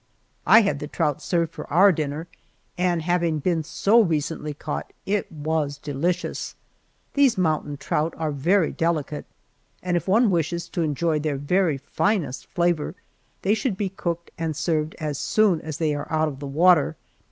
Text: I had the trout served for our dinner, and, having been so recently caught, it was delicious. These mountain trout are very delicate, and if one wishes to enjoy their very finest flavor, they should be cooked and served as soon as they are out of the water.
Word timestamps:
I 0.47 0.61
had 0.61 0.79
the 0.79 0.87
trout 0.87 1.21
served 1.21 1.53
for 1.53 1.71
our 1.71 1.91
dinner, 1.91 2.25
and, 2.75 3.03
having 3.03 3.37
been 3.37 3.61
so 3.61 4.01
recently 4.01 4.51
caught, 4.55 4.93
it 5.05 5.31
was 5.31 5.77
delicious. 5.77 6.55
These 7.13 7.37
mountain 7.37 7.77
trout 7.77 8.15
are 8.17 8.31
very 8.31 8.71
delicate, 8.71 9.27
and 9.83 9.95
if 9.95 10.07
one 10.07 10.31
wishes 10.31 10.67
to 10.69 10.81
enjoy 10.81 11.19
their 11.19 11.37
very 11.37 11.77
finest 11.77 12.47
flavor, 12.47 12.95
they 13.43 13.53
should 13.53 13.77
be 13.77 13.89
cooked 13.89 14.31
and 14.39 14.55
served 14.55 14.95
as 14.99 15.19
soon 15.19 15.61
as 15.61 15.77
they 15.77 15.93
are 15.93 16.11
out 16.11 16.27
of 16.27 16.39
the 16.39 16.47
water. 16.47 16.97